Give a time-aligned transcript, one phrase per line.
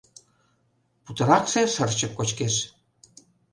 [1.03, 2.55] Путыракше шырчык кочкеш.